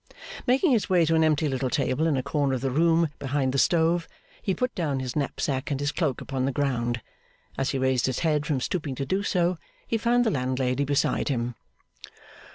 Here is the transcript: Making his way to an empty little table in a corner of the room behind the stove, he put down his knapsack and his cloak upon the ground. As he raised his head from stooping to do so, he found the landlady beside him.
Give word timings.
Making 0.47 0.71
his 0.71 0.89
way 0.89 1.05
to 1.05 1.13
an 1.13 1.23
empty 1.23 1.47
little 1.47 1.69
table 1.69 2.07
in 2.07 2.17
a 2.17 2.23
corner 2.23 2.55
of 2.55 2.61
the 2.61 2.71
room 2.71 3.09
behind 3.19 3.53
the 3.53 3.59
stove, 3.59 4.07
he 4.41 4.55
put 4.55 4.73
down 4.73 4.99
his 4.99 5.15
knapsack 5.15 5.69
and 5.69 5.79
his 5.79 5.91
cloak 5.91 6.21
upon 6.21 6.45
the 6.45 6.51
ground. 6.51 7.01
As 7.55 7.69
he 7.69 7.77
raised 7.77 8.07
his 8.07 8.17
head 8.25 8.47
from 8.47 8.61
stooping 8.61 8.95
to 8.95 9.05
do 9.05 9.21
so, 9.21 9.59
he 9.85 9.99
found 9.99 10.25
the 10.25 10.31
landlady 10.31 10.85
beside 10.85 11.29
him. 11.29 11.53